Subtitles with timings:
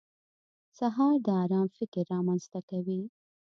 [0.77, 3.01] سهار د ارام فکر رامنځته کوي.